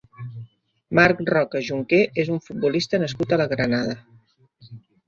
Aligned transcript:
Marc 0.99 1.21
Roca 1.31 1.61
Junqué 1.69 2.01
és 2.25 2.33
un 2.37 2.43
futbolista 2.49 3.05
nascut 3.07 3.39
a 3.39 3.43
la 3.45 3.49
Granada. 3.57 3.97